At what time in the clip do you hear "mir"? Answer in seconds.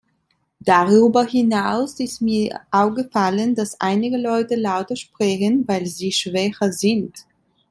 2.23-2.61